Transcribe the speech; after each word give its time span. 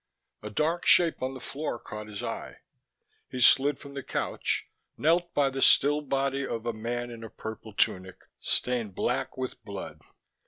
A 0.41 0.49
dark 0.49 0.83
shape 0.87 1.21
on 1.21 1.35
the 1.35 1.39
floor 1.39 1.77
caught 1.77 2.07
his 2.07 2.23
eye. 2.23 2.61
He 3.29 3.39
slid 3.39 3.77
from 3.77 3.93
the 3.93 4.01
couch, 4.01 4.67
knelt 4.97 5.31
by 5.35 5.51
the 5.51 5.61
still 5.61 6.01
body 6.01 6.43
of 6.43 6.65
a 6.65 6.73
man 6.73 7.11
in 7.11 7.23
a 7.23 7.29
purple 7.29 7.71
tunic 7.71 8.21
stained 8.39 8.95
black 8.95 9.37
with 9.37 9.63
blood. 9.63 9.99